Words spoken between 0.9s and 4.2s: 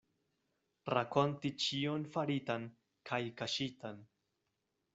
Rakonti ĉion faritan kaj kaŝitan.